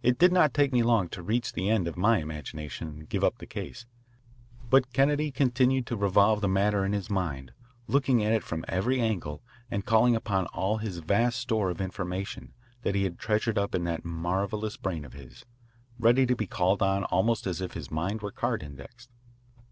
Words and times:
It 0.00 0.16
did 0.16 0.30
not 0.30 0.54
take 0.54 0.72
me 0.72 0.84
long 0.84 1.08
to 1.08 1.24
reach 1.24 1.52
the 1.52 1.68
end 1.68 1.88
of 1.88 1.96
my 1.96 2.18
imagination 2.20 2.86
and 2.86 3.08
give 3.08 3.24
up 3.24 3.38
the 3.38 3.48
case, 3.48 3.84
but 4.70 4.92
Kennedy 4.92 5.32
continued 5.32 5.88
to 5.88 5.96
revolve 5.96 6.40
the 6.40 6.46
matter 6.46 6.84
in 6.84 6.92
his 6.92 7.10
mind, 7.10 7.52
looking 7.88 8.22
at 8.22 8.32
it 8.32 8.44
from 8.44 8.64
every 8.68 9.00
angle 9.00 9.42
and 9.68 9.84
calling 9.84 10.14
upon 10.14 10.46
all 10.54 10.78
the 10.78 10.88
vast 11.04 11.40
store 11.40 11.68
of 11.68 11.80
information 11.80 12.54
that 12.82 12.94
he 12.94 13.02
had 13.02 13.18
treasured 13.18 13.58
up 13.58 13.74
in 13.74 13.82
that 13.82 14.04
marvellous 14.04 14.76
brain 14.76 15.04
of 15.04 15.14
his, 15.14 15.44
ready 15.98 16.26
to 16.26 16.36
be 16.36 16.46
called 16.46 16.80
on 16.80 17.02
almost 17.02 17.44
as 17.44 17.60
if 17.60 17.72
his 17.72 17.90
mind 17.90 18.22
were 18.22 18.30
card 18.30 18.62
indexed. 18.62 19.10